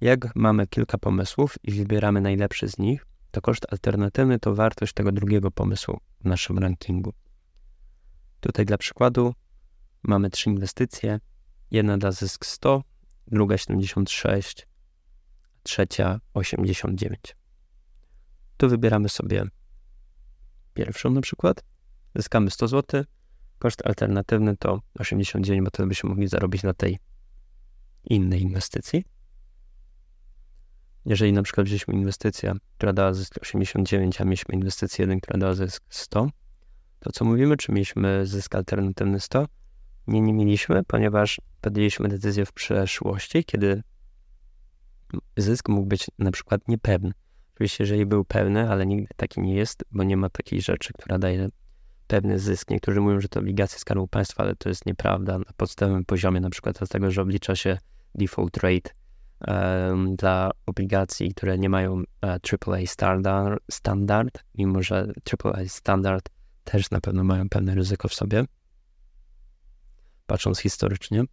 [0.00, 5.12] Jak mamy kilka pomysłów i wybieramy najlepszy z nich, to koszt alternatywny to wartość tego
[5.12, 7.12] drugiego pomysłu w naszym rankingu.
[8.40, 9.34] Tutaj dla przykładu
[10.02, 11.20] mamy trzy inwestycje.
[11.70, 12.82] Jedna da zysk 100,
[13.26, 14.66] druga 76,
[15.62, 17.36] trzecia 89.
[18.56, 19.44] Tu wybieramy sobie
[20.74, 21.64] pierwszą na przykład.
[22.14, 23.04] Zyskamy 100 zł.
[23.58, 26.98] Koszt alternatywny to 89, bo to byśmy mogli zarobić na tej
[28.10, 29.04] innej inwestycji.
[31.04, 35.54] Jeżeli na przykład wzięliśmy inwestycję, która dała zysk 89, a mieliśmy inwestycję 1, która dała
[35.54, 36.28] zysk 100,
[37.00, 39.46] to co mówimy, czy mieliśmy zysk alternatywny 100?
[40.06, 43.82] Nie, nie mieliśmy, ponieważ podjęliśmy decyzję w przeszłości, kiedy
[45.36, 47.12] zysk mógł być na przykład niepewny.
[47.54, 51.18] Oczywiście, jeżeli był pełny, ale nigdy taki nie jest, bo nie ma takiej rzeczy, która
[51.18, 51.48] daje
[52.06, 52.70] pewny zysk.
[52.70, 55.38] Niektórzy mówią, że to obligacje Skarbu Państwa, ale to jest nieprawda.
[55.38, 57.78] Na podstawowym poziomie, na przykład dlatego, że oblicza się
[58.16, 58.90] default rate
[59.48, 65.12] um, dla obligacji, które nie mają AAA e, standard, standard, mimo że
[65.44, 66.28] AAA standard
[66.64, 68.44] też na pewno mają pewne ryzyko w sobie,
[70.26, 71.24] patrząc historycznie.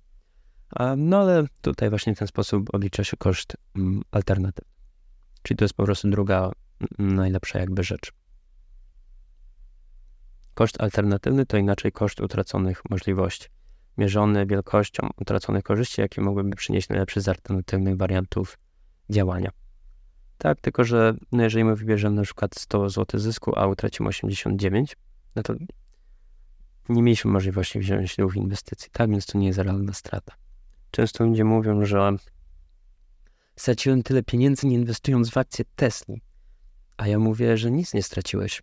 [0.98, 3.58] No ale tutaj właśnie w ten sposób oblicza się koszt
[4.12, 4.66] alternatyw.
[5.44, 6.52] Czyli to jest po prostu druga
[7.00, 8.12] najlepsza jakby rzecz.
[10.54, 13.48] Koszt alternatywny to inaczej koszt utraconych możliwości,
[13.98, 18.58] mierzony wielkością utraconych korzyści, jakie mogłyby przynieść najlepszy z alternatywnych wariantów
[19.10, 19.50] działania.
[20.38, 24.96] Tak, tylko że no jeżeli my wybierzemy na przykład 100 zł zysku, a utracimy 89,
[25.36, 25.54] no to
[26.90, 30.34] nie mieliśmy możliwości wziąć dwóch inwestycji, tak, więc to nie jest realna strata.
[30.92, 32.18] Często ludzie mówią, że
[33.56, 36.16] straciłem tyle pieniędzy nie inwestując w akcje Tesla.
[36.98, 38.62] A ja mówię, że nic nie straciłeś,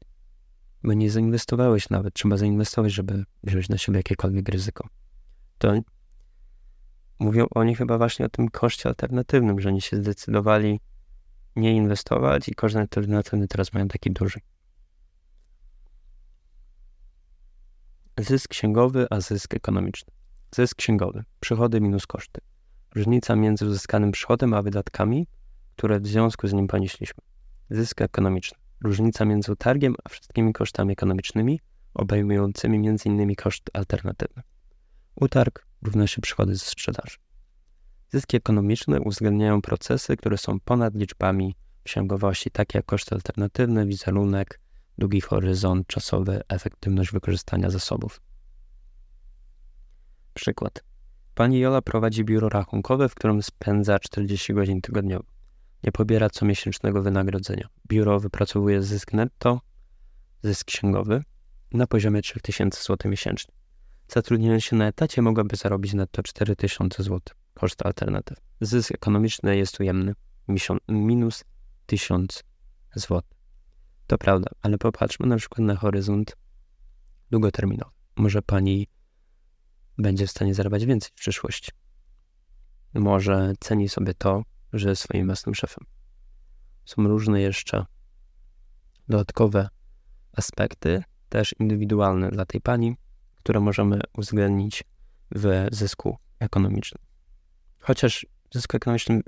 [0.83, 2.15] bo nie zainwestowałeś nawet.
[2.15, 4.89] Trzeba zainwestować, żeby wziąć na siebie jakiekolwiek ryzyko.
[5.61, 5.73] To
[7.19, 10.81] mówią oni chyba właśnie o tym koszcie alternatywnym, że oni się zdecydowali
[11.57, 14.41] nie inwestować i koszt alternatywny teraz mają taki duży.
[18.21, 20.13] Zysk księgowy, a zysk ekonomiczny.
[20.55, 21.25] Zysk księgowy.
[21.41, 22.41] Przychody minus koszty.
[22.95, 25.27] Różnica między uzyskanym przychodem a wydatkami,
[25.77, 27.23] które w związku z nim ponieśliśmy.
[27.71, 28.59] Zysk ekonomiczny.
[28.85, 31.61] Różnica między utargiem a wszystkimi kosztami ekonomicznymi,
[31.95, 33.35] obejmującymi m.in.
[33.35, 34.43] koszt alternatywny.
[35.15, 37.17] Utarg równa się przychody ze sprzedaży.
[38.13, 44.61] Zyski ekonomiczne uwzględniają procesy, które są ponad liczbami księgowości, takie jak koszty alternatywne, wizerunek,
[44.99, 48.21] długi horyzont czasowy, efektywność wykorzystania zasobów.
[50.35, 50.85] Przykład.
[51.35, 55.25] Pani Jola prowadzi biuro rachunkowe, w którym spędza 40 godzin tygodniowo.
[55.83, 57.69] Nie pobiera comiesięcznego wynagrodzenia.
[57.89, 59.61] Biuro wypracowuje zysk netto,
[60.43, 61.23] zysk księgowy
[61.73, 63.60] na poziomie 3000 zł miesięcznie.
[64.13, 67.21] Zatrudniając się na etacie mogłaby zarobić netto 4000 zł.
[67.55, 68.39] Koszt alternatyw.
[68.61, 70.15] Zysk ekonomiczny jest ujemny.
[70.89, 71.45] Minus
[71.87, 72.45] 1000
[72.95, 73.23] zł.
[74.07, 76.37] To prawda, ale popatrzmy na przykład na horyzont
[77.31, 77.91] długoterminowy.
[78.17, 78.89] Może pani
[79.99, 81.71] będzie w stanie zarabiać więcej w przyszłości.
[82.95, 84.43] Może ceni sobie to,
[84.73, 85.87] że jest swoim własnym szefem.
[86.85, 87.87] Są różne jeszcze
[89.09, 89.69] dodatkowe
[90.33, 92.97] aspekty, też indywidualne dla tej pani,
[93.43, 94.85] które możemy uwzględnić
[95.35, 97.03] w zysku ekonomicznym.
[97.81, 99.23] Chociaż w zysku ekonomicznym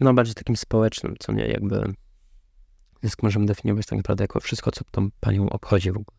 [0.00, 1.94] no bardziej takim społecznym, co nie, jakby
[3.02, 6.18] zysk możemy definiować tak naprawdę jako wszystko, co tą panią obchodzi w ogóle.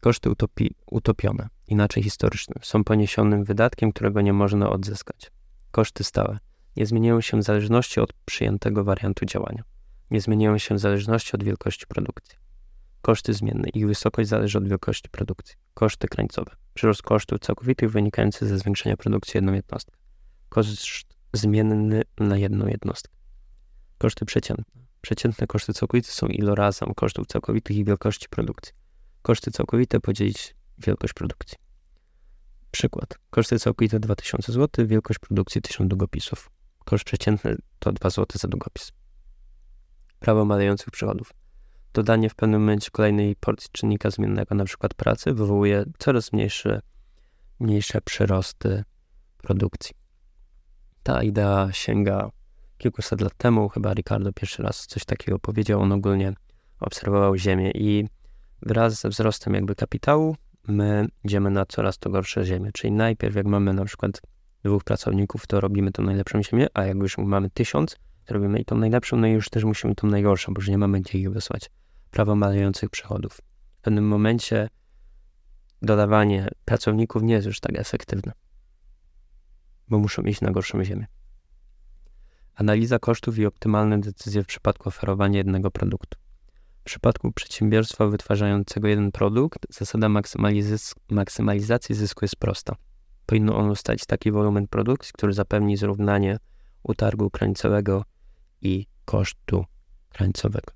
[0.00, 5.30] Koszty utopi utopione, inaczej historyczne, są poniesionym wydatkiem, którego nie można odzyskać.
[5.70, 6.38] Koszty stałe
[6.76, 9.62] nie zmieniają się w zależności od przyjętego wariantu działania.
[10.12, 12.38] Nie zmieniają się w zależności od wielkości produkcji.
[13.02, 15.56] Koszty zmienne, ich wysokość zależy od wielkości produkcji.
[15.74, 16.50] Koszty krańcowe.
[16.74, 19.96] Przyrost kosztów całkowitych wynikający ze zwiększenia produkcji jedną jednostkę.
[20.48, 20.86] Koszt
[21.32, 23.14] zmienny na jedną jednostkę.
[23.98, 24.82] Koszty przeciętne.
[25.00, 28.72] Przeciętne koszty całkowite są ilorazem kosztów całkowitych i wielkości produkcji.
[29.22, 31.58] Koszty całkowite podzielić wielkość produkcji.
[32.70, 33.18] Przykład.
[33.30, 36.50] Koszty całkowite 2000 zł, wielkość produkcji 1000 długopisów.
[36.84, 38.92] Koszt przeciętny to 2 zł za długopis.
[40.22, 41.32] Prawo malejących przychodów.
[41.92, 44.88] Dodanie w pewnym momencie kolejnej porcji czynnika zmiennego, np.
[44.96, 46.80] pracy, wywołuje coraz mniejsze,
[47.60, 48.84] mniejsze przyrosty
[49.38, 49.94] produkcji.
[51.02, 52.30] Ta idea sięga
[52.78, 55.80] kilkuset lat temu, chyba Ricardo pierwszy raz coś takiego powiedział.
[55.80, 56.32] On ogólnie
[56.80, 58.08] obserwował ziemię i
[58.62, 60.36] wraz ze wzrostem jakby kapitału
[60.68, 62.70] my idziemy na coraz to gorsze ziemię.
[62.72, 64.22] Czyli najpierw jak mamy na przykład
[64.64, 67.96] dwóch pracowników, to robimy tą najlepszą ziemię, a jak już mamy tysiąc,
[68.30, 71.00] robimy i tą najlepszą, no i już też musimy tą najgorszą, bo już nie mamy
[71.00, 71.70] gdzie ich wysłać.
[72.10, 73.40] Prawo malejących przychodów.
[73.78, 74.68] W pewnym momencie
[75.82, 78.32] dodawanie pracowników nie jest już tak efektywne,
[79.88, 81.06] bo muszą iść na gorszą ziemię.
[82.54, 86.18] Analiza kosztów i optymalne decyzje w przypadku oferowania jednego produktu.
[86.80, 92.76] W przypadku przedsiębiorstwa wytwarzającego jeden produkt, zasada maksymaliz maksymalizacji zysku jest prosta.
[93.26, 96.38] Powinno ono stać taki wolumen produkcji, który zapewni zrównanie
[96.82, 98.04] utargu krańcowego
[98.62, 99.64] i kosztu
[100.08, 100.72] krańcowego.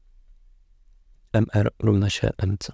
[1.32, 2.72] MR równa się MC.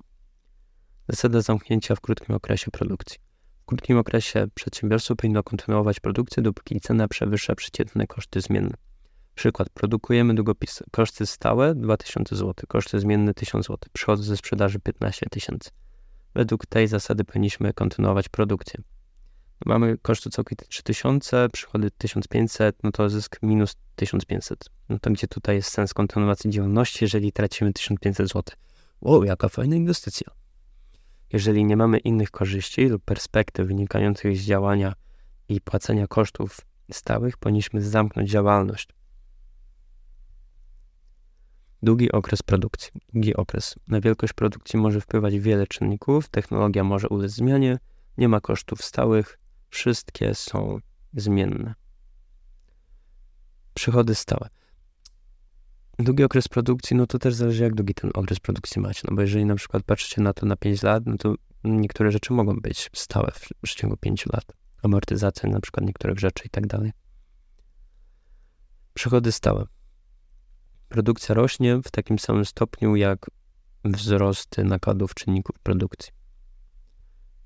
[1.09, 3.19] Zasada zamknięcia w krótkim okresie produkcji.
[3.63, 8.75] W krótkim okresie przedsiębiorstwo powinno kontynuować produkcję, dopóki cena przewyższa przeciętne koszty zmienne.
[9.35, 9.71] Przykład.
[9.71, 10.85] Produkujemy długopisy.
[10.91, 15.71] Koszty stałe 2000 zł, koszty zmienne 1000 zł, przychody ze sprzedaży 15 tysięcy.
[16.35, 18.81] Według tej zasady powinniśmy kontynuować produkcję.
[19.67, 24.71] Mamy koszty całkowite 3000, przychody 1500, no to zysk minus 1500.
[24.89, 28.43] No to gdzie tutaj jest sens kontynuacji działalności, jeżeli tracimy 1500 zł?
[29.01, 30.27] Wow, jaka fajna inwestycja.
[31.33, 34.93] Jeżeli nie mamy innych korzyści lub perspektyw wynikających z działania
[35.49, 36.61] i płacenia kosztów
[36.93, 38.89] stałych, powinniśmy zamknąć działalność.
[41.83, 42.91] Długi okres produkcji.
[43.13, 43.75] Długi okres.
[43.89, 47.79] Na wielkość produkcji może wpływać wiele czynników, technologia może ulec zmianie,
[48.19, 49.39] nie ma kosztów stałych,
[49.73, 50.79] wszystkie są
[51.15, 51.75] zmienne.
[53.75, 54.49] Przychody stałe.
[55.99, 59.03] Długi okres produkcji, no to też zależy, jak długi ten okres produkcji macie.
[59.11, 62.33] No bo jeżeli na przykład patrzycie na to na 5 lat, no to niektóre rzeczy
[62.33, 64.45] mogą być stałe w, w ciągu 5 lat.
[64.83, 66.93] Amortyzacja na przykład niektórych rzeczy i tak dalej.
[68.95, 69.67] Przychody stałe.
[70.89, 73.31] Produkcja rośnie w takim samym stopniu jak
[73.85, 76.22] wzrosty nakładów czynników produkcji.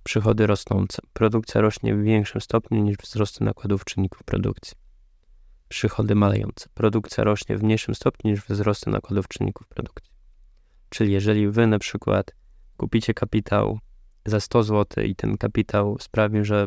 [0.07, 1.03] Przychody rosnące.
[1.13, 4.77] Produkcja rośnie w większym stopniu niż wzrosty nakładów czynników produkcji.
[5.69, 6.69] Przychody malejące.
[6.75, 10.13] Produkcja rośnie w mniejszym stopniu niż wzrosty nakładów czynników produkcji.
[10.89, 12.35] Czyli jeżeli wy na przykład
[12.77, 13.79] kupicie kapitał
[14.27, 16.67] za 100 zł i ten kapitał sprawi, że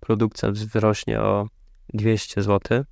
[0.00, 1.48] produkcja wzrośnie o
[1.94, 2.84] 200 zł,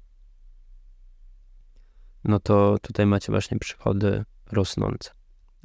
[2.24, 5.10] no to tutaj macie właśnie przychody rosnące.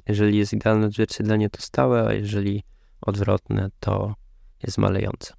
[0.07, 2.63] Jeżeli jest idealne odzwierciedlenie, to stałe, a jeżeli
[3.07, 4.15] odwrotne, to
[4.63, 5.33] jest malejące.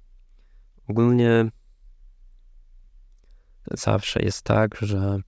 [0.87, 1.51] Ogólnie
[3.71, 5.19] zawsze jest tak, że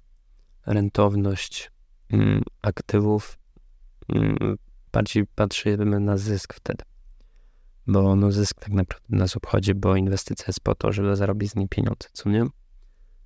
[0.66, 1.72] rentowność
[2.10, 3.38] mm, aktywów
[4.10, 4.58] mm,
[4.92, 6.84] bardziej patrzymy na zysk wtedy.
[7.88, 11.56] Bo no zysk tak naprawdę nas obchodzi, bo inwestycja jest po to, żeby zarobić z
[11.56, 12.46] niej pieniądze, co nie?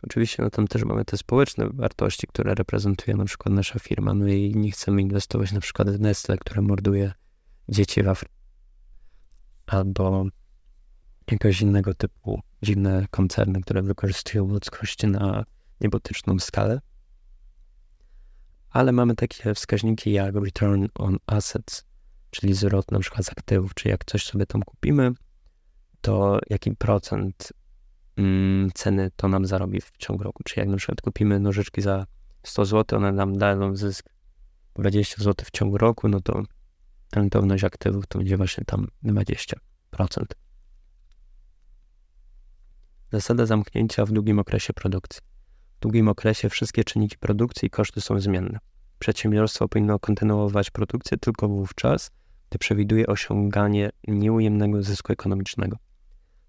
[0.04, 4.28] Oczywiście no tam też mamy te społeczne wartości, które reprezentuje na przykład nasza firma, no
[4.28, 7.14] i nie chcemy inwestować na przykład w Nestle, które morduje
[7.70, 8.36] dzieci w Afryce,
[9.68, 10.26] albo
[11.32, 15.46] jakiegoś innego typu dziwne koncerny, które wykorzystują ludzkość na
[15.82, 16.82] niebotyczną skalę.
[18.70, 21.86] Ale mamy takie wskaźniki jak return on assets,
[22.30, 25.12] czyli zwrot na przykład z aktywów, czy jak coś sobie tam kupimy,
[26.02, 27.54] to jaki procent
[28.18, 30.44] mm, ceny to nam zarobi w ciągu roku.
[30.44, 32.06] Czy jak na przykład kupimy nożyczki za
[32.44, 34.10] 100 zł, one nam dają zysk
[34.76, 36.44] 20 zł w ciągu roku, no to
[37.16, 39.56] rentowność aktywów to będzie właśnie tam 20%.
[43.12, 45.22] Zasada zamknięcia w długim okresie produkcji.
[45.78, 48.60] W długim okresie wszystkie czynniki produkcji i koszty są zmienne.
[49.00, 52.12] Przedsiębiorstwo powinno kontynuować produkcję tylko wówczas,
[52.50, 55.78] gdy przewiduje osiąganie nieujemnego zysku ekonomicznego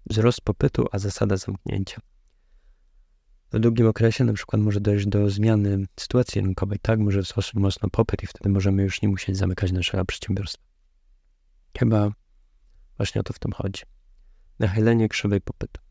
[0.09, 2.01] wzrost popytu, a zasada zamknięcia.
[3.51, 6.99] W długim okresie na przykład może dojść do zmiany sytuacji rynkowej, tak?
[6.99, 10.63] Może wzrosnąć mocno popyt i wtedy możemy już nie musieć zamykać naszego przedsiębiorstwa.
[11.77, 12.11] Chyba
[12.97, 13.81] właśnie o to w tym chodzi.
[14.59, 15.81] Nachylenie krzywej popytu.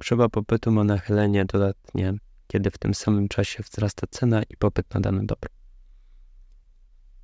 [0.00, 2.14] Krzywa popytu ma nachylenie dodatnie,
[2.46, 5.50] kiedy w tym samym czasie wzrasta cena i popyt na dane dobro.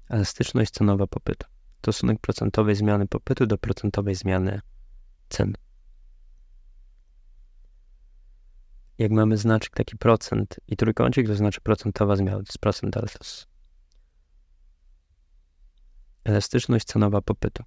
[0.09, 1.46] Elastyczność cenowa popytu.
[1.78, 4.61] Stosunek procentowej zmiany popytu do procentowej zmiany
[5.28, 5.54] cen.
[8.99, 13.47] Jak mamy znaczek taki procent i trójkącik, to znaczy procentowa zmiana, to jest procent deltas.
[16.24, 17.64] Elastyczność cenowa popytu.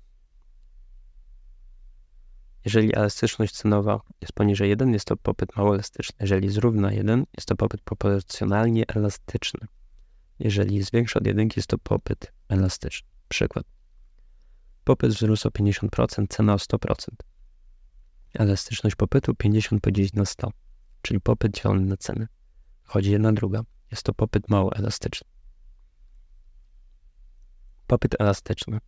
[2.65, 6.15] Jeżeli elastyczność cenowa jest poniżej 1, jest to popyt mało elastyczny.
[6.19, 9.67] Jeżeli zrówna 1, jest to popyt proporcjonalnie elastyczny.
[10.39, 13.07] Jeżeli jest większy od 1, jest to popyt elastyczny.
[13.29, 13.65] Przykład.
[14.83, 16.95] Popyt wzrósł o 50%, cena o 100%.
[18.33, 20.51] Elastyczność popytu 50 podzielić na 100
[21.07, 22.27] czyli popyt dzielony na cenę.
[22.83, 23.61] Chodzi jedna druga.
[23.91, 25.27] Jest to popyt mało elastyczny.
[27.87, 28.79] Popyt elastyczny.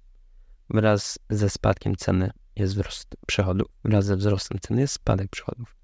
[0.69, 5.75] Wraz ze spadkiem ceny jest wzrost przychodów, wraz ze wzrostem ceny jest spadek przychodów.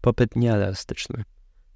[0.00, 1.24] Popyt nieelastyczny.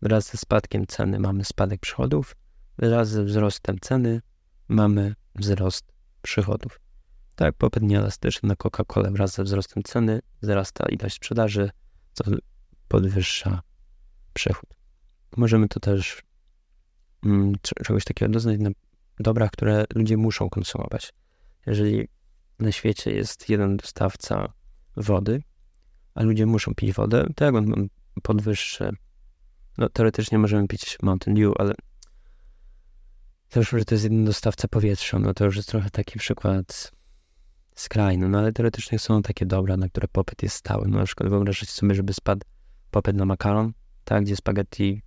[0.03, 2.37] Wraz ze spadkiem ceny mamy spadek przychodów,
[2.79, 4.23] wraz ze wzrostem ceny
[4.69, 5.93] mamy wzrost
[6.23, 6.81] przychodów.
[7.35, 11.71] Tak, popyt nieelastyczny na Coca-Colę wraz ze wzrostem ceny wzrasta ilość sprzedaży,
[12.13, 12.25] co
[12.89, 13.68] podwyższa
[14.39, 14.71] przychód.
[15.37, 16.23] Możemy to też
[17.25, 17.53] mm,
[17.85, 18.71] czegoś takiego doznać na
[19.21, 21.13] dobrach, które ludzie muszą konsumować.
[21.67, 22.09] Jeżeli
[22.59, 24.53] na świecie jest jeden dostawca
[24.97, 25.43] wody,
[26.15, 27.89] a ludzie muszą pić wodę, to jak on
[28.23, 28.91] podwyższy?
[29.79, 31.75] No teoretycznie możemy pić Mountain Dew, ale
[33.57, 36.93] już, że to jest jeden dostawca powietrza, no to już jest trochę taki przykład
[37.75, 40.89] skrajny, no ale teoretycznie są takie dobra, na które popyt jest stały.
[40.89, 42.47] No na przykład wyobrażacie sobie, żeby spadł
[42.91, 43.73] popyt na makaron,
[44.09, 45.03] tak, gdzie spaghetti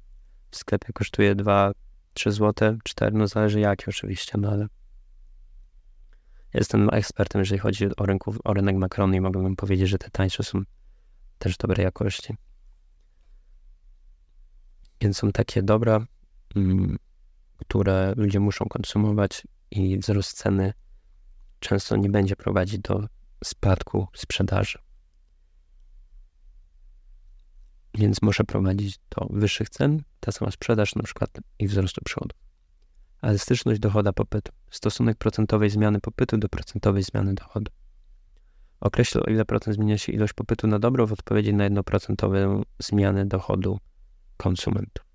[0.51, 1.71] w sklepie kosztuje 2,
[2.13, 4.67] 3 zł, 4, no zależy jaki oczywiście, no ale
[6.53, 10.09] jestem ekspertem, jeżeli chodzi o, rynku, o rynek makaronu i mogę wam powiedzieć, że te
[10.09, 10.61] tańsze są
[11.37, 12.35] też dobrej jakości.
[15.01, 16.05] Więc są takie dobra,
[16.55, 16.97] mm,
[17.57, 20.73] które ludzie muszą konsumować i wzrost ceny
[21.59, 23.07] często nie będzie prowadzić do
[23.43, 24.79] spadku sprzedaży.
[27.93, 31.29] Więc może prowadzić do wyższych cen, ta sama sprzedaż na przykład
[31.59, 32.37] i wzrostu przychodów.
[33.21, 34.51] Elastyczność dochoda popytu.
[34.69, 37.71] Stosunek procentowej zmiany popytu do procentowej zmiany dochodu.
[38.79, 43.25] Określa, o ile procent zmienia się ilość popytu na dobro w odpowiedzi na jednoprocentową zmianę
[43.25, 43.79] dochodu
[44.37, 45.05] konsumentów.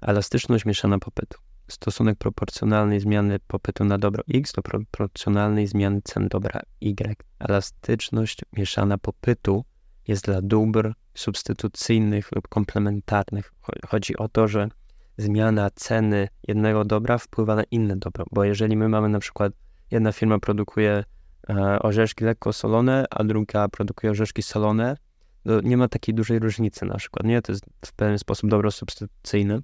[0.00, 1.49] Elastyczność mieszana popytu.
[1.70, 7.24] Stosunek proporcjonalnej zmiany popytu na dobro X do proporcjonalnej zmiany cen dobra Y.
[7.38, 9.64] Elastyczność mieszana popytu
[10.08, 13.52] jest dla dóbr substytucyjnych lub komplementarnych.
[13.88, 14.68] Chodzi o to, że
[15.18, 19.52] zmiana ceny jednego dobra wpływa na inne dobro, bo jeżeli my mamy na przykład,
[19.90, 21.04] jedna firma produkuje
[21.48, 24.96] e, orzeszki lekko solone, a druga produkuje orzeszki solone,
[25.44, 27.42] to nie ma takiej dużej różnicy na przykład, nie?
[27.42, 29.60] To jest w pewien sposób dobro substytucyjne.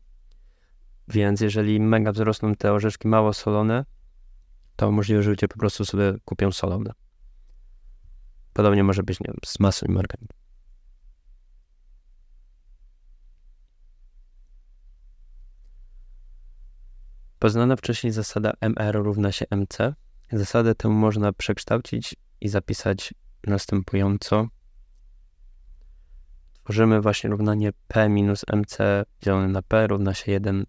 [1.09, 3.85] Więc jeżeli mega wzrosną te orzeszki mało solone,
[4.77, 6.93] to możliwe, że ludzie po prostu sobie kupią solone.
[8.53, 10.29] Podobnie może być nie wiem, z masą i margaryn.
[17.39, 19.95] Poznana wcześniej zasada MR równa się MC.
[20.33, 23.15] Zasadę tę można przekształcić i zapisać
[23.47, 24.49] następująco.
[26.53, 28.79] Tworzymy właśnie równanie P minus MC
[29.23, 30.65] dzielone na P równa się 1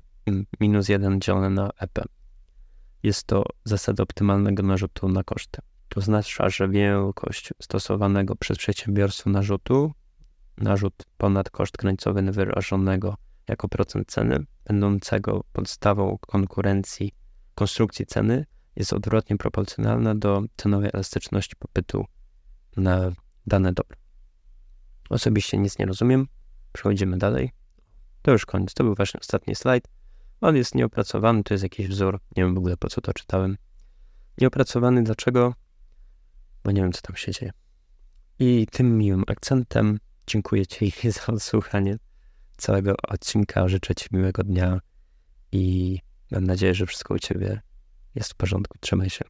[0.59, 1.99] minus 1 dzielone na EP.
[3.03, 5.61] Jest to zasada optymalnego narzutu na koszty.
[5.89, 9.91] To oznacza, że wielkość stosowanego przez przedsiębiorstwo narzutu,
[10.57, 13.17] narzut ponad koszt krańcowy wyrażonego
[13.47, 17.11] jako procent ceny, będącego podstawą konkurencji
[17.55, 22.05] konstrukcji ceny, jest odwrotnie proporcjonalna do cenowej elastyczności popytu
[22.77, 23.11] na
[23.47, 23.97] dane dobro.
[25.09, 26.27] Osobiście nic nie rozumiem.
[26.73, 27.51] Przechodzimy dalej.
[28.21, 28.73] To już koniec.
[28.73, 29.87] To był właśnie ostatni slajd.
[30.41, 32.19] On jest nieopracowany, to jest jakiś wzór.
[32.37, 33.57] Nie wiem w ogóle po co to czytałem.
[34.41, 35.53] Nieopracowany dlaczego?
[36.63, 37.51] Bo nie wiem, co tam się dzieje.
[38.39, 41.97] I tym miłym akcentem dziękuję Ci za odsłuchanie
[42.57, 43.67] całego odcinka.
[43.67, 44.79] Życzę Ci miłego dnia
[45.51, 45.97] i
[46.31, 47.61] mam nadzieję, że wszystko u Ciebie
[48.15, 48.77] jest w porządku.
[48.79, 49.25] Trzymaj się.